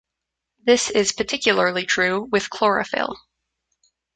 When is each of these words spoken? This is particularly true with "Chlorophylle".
This 0.65 0.89
is 0.89 1.11
particularly 1.11 1.85
true 1.85 2.23
with 2.31 2.49
"Chlorophylle". 2.49 3.17